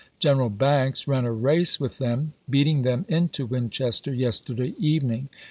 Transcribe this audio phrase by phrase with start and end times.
[0.17, 5.29] General Banks ran a race with them, beating them into Winchester yesterday evening.